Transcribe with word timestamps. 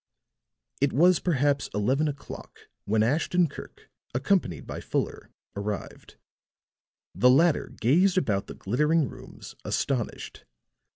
It 0.81 0.93
was 0.93 1.19
perhaps 1.19 1.69
eleven 1.75 2.07
o'clock 2.07 2.69
when 2.85 3.03
Ashton 3.03 3.45
Kirk, 3.47 3.91
accompanied 4.15 4.65
by 4.65 4.79
Fuller, 4.81 5.29
arrived. 5.55 6.15
The 7.13 7.29
latter 7.29 7.71
gazed 7.79 8.17
about 8.17 8.47
the 8.47 8.55
glittering 8.55 9.07
rooms, 9.07 9.53
astonished. 9.63 10.43